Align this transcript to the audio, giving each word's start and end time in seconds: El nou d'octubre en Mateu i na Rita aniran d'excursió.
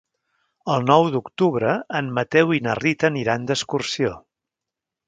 El 0.75 0.87
nou 0.91 1.09
d'octubre 1.15 1.75
en 2.01 2.09
Mateu 2.17 2.57
i 2.59 2.63
na 2.69 2.77
Rita 2.83 3.13
aniran 3.15 3.47
d'excursió. 3.53 4.19